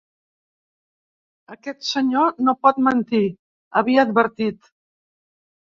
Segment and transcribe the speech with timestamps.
[1.55, 3.23] Aquest senyor no pot mentir,
[3.83, 4.77] havia advertit.